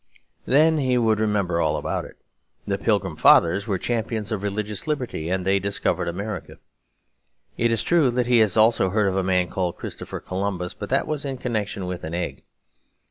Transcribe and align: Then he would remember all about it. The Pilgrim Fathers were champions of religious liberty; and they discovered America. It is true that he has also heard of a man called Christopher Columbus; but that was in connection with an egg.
Then 0.47 0.77
he 0.79 0.97
would 0.97 1.19
remember 1.19 1.61
all 1.61 1.77
about 1.77 2.05
it. 2.05 2.17
The 2.65 2.79
Pilgrim 2.79 3.15
Fathers 3.15 3.67
were 3.67 3.77
champions 3.77 4.31
of 4.31 4.41
religious 4.41 4.87
liberty; 4.87 5.29
and 5.29 5.45
they 5.45 5.59
discovered 5.59 6.07
America. 6.07 6.57
It 7.55 7.71
is 7.71 7.83
true 7.83 8.09
that 8.09 8.25
he 8.25 8.39
has 8.39 8.57
also 8.57 8.89
heard 8.89 9.07
of 9.07 9.15
a 9.15 9.21
man 9.21 9.47
called 9.47 9.77
Christopher 9.77 10.19
Columbus; 10.19 10.73
but 10.73 10.89
that 10.89 11.05
was 11.05 11.23
in 11.23 11.37
connection 11.37 11.85
with 11.85 12.03
an 12.03 12.15
egg. 12.15 12.41